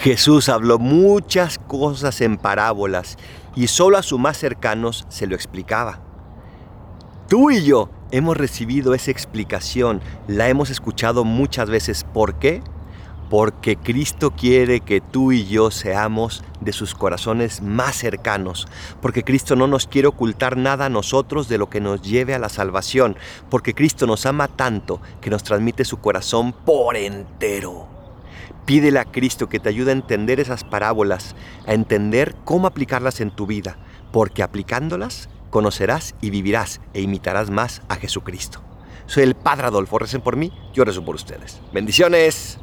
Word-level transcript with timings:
Jesús 0.00 0.48
habló 0.48 0.78
muchas 0.78 1.58
cosas 1.58 2.20
en 2.20 2.36
parábolas 2.36 3.16
y 3.54 3.68
solo 3.68 3.96
a 3.96 4.02
sus 4.02 4.20
más 4.20 4.36
cercanos 4.36 5.06
se 5.08 5.26
lo 5.26 5.34
explicaba. 5.34 6.00
Tú 7.28 7.50
y 7.50 7.64
yo 7.64 7.88
hemos 8.10 8.36
recibido 8.36 8.94
esa 8.94 9.10
explicación, 9.10 10.00
la 10.28 10.48
hemos 10.48 10.70
escuchado 10.70 11.24
muchas 11.24 11.70
veces. 11.70 12.04
¿Por 12.04 12.38
qué? 12.38 12.62
Porque 13.30 13.76
Cristo 13.76 14.30
quiere 14.30 14.80
que 14.80 15.00
tú 15.00 15.32
y 15.32 15.46
yo 15.46 15.72
seamos 15.72 16.44
de 16.60 16.72
sus 16.72 16.94
corazones 16.94 17.62
más 17.62 17.96
cercanos, 17.96 18.68
porque 19.00 19.24
Cristo 19.24 19.56
no 19.56 19.66
nos 19.66 19.88
quiere 19.88 20.06
ocultar 20.06 20.56
nada 20.56 20.84
a 20.84 20.90
nosotros 20.90 21.48
de 21.48 21.58
lo 21.58 21.68
que 21.68 21.80
nos 21.80 22.02
lleve 22.02 22.34
a 22.34 22.38
la 22.38 22.50
salvación, 22.50 23.16
porque 23.50 23.74
Cristo 23.74 24.06
nos 24.06 24.26
ama 24.26 24.46
tanto 24.46 25.00
que 25.20 25.30
nos 25.30 25.42
transmite 25.42 25.84
su 25.84 25.96
corazón 25.96 26.52
por 26.52 26.96
entero. 26.96 27.95
Pídele 28.64 28.98
a 28.98 29.04
Cristo 29.04 29.48
que 29.48 29.60
te 29.60 29.68
ayude 29.68 29.90
a 29.90 29.94
entender 29.94 30.40
esas 30.40 30.64
parábolas, 30.64 31.34
a 31.66 31.74
entender 31.74 32.34
cómo 32.44 32.66
aplicarlas 32.66 33.20
en 33.20 33.30
tu 33.30 33.46
vida, 33.46 33.76
porque 34.12 34.42
aplicándolas 34.42 35.28
conocerás 35.50 36.14
y 36.20 36.30
vivirás 36.30 36.80
e 36.94 37.00
imitarás 37.00 37.50
más 37.50 37.82
a 37.88 37.96
Jesucristo. 37.96 38.60
Soy 39.06 39.22
el 39.22 39.36
Padre 39.36 39.68
Adolfo, 39.68 39.98
recen 39.98 40.20
por 40.20 40.36
mí, 40.36 40.52
yo 40.74 40.84
rezo 40.84 41.04
por 41.04 41.14
ustedes. 41.14 41.60
Bendiciones. 41.72 42.58